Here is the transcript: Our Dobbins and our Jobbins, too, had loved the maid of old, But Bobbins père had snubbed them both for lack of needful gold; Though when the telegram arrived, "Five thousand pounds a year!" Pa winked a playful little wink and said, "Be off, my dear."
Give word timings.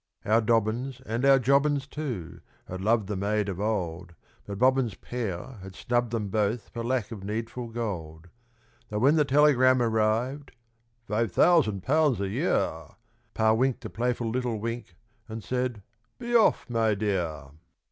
Our 0.25 0.41
Dobbins 0.41 0.99
and 1.05 1.23
our 1.25 1.37
Jobbins, 1.37 1.85
too, 1.85 2.41
had 2.65 2.81
loved 2.81 3.05
the 3.05 3.15
maid 3.15 3.47
of 3.49 3.59
old, 3.59 4.15
But 4.47 4.57
Bobbins 4.57 4.95
père 4.95 5.59
had 5.61 5.75
snubbed 5.75 6.09
them 6.09 6.29
both 6.29 6.69
for 6.69 6.83
lack 6.83 7.11
of 7.11 7.23
needful 7.23 7.67
gold; 7.67 8.27
Though 8.89 8.97
when 8.97 9.15
the 9.15 9.23
telegram 9.25 9.79
arrived, 9.79 10.53
"Five 11.07 11.31
thousand 11.31 11.83
pounds 11.83 12.19
a 12.19 12.27
year!" 12.29 12.87
Pa 13.35 13.53
winked 13.53 13.85
a 13.85 13.91
playful 13.91 14.27
little 14.31 14.57
wink 14.59 14.95
and 15.29 15.43
said, 15.43 15.83
"Be 16.17 16.33
off, 16.33 16.67
my 16.67 16.95
dear." 16.95 17.51